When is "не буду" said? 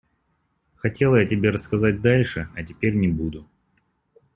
2.95-3.47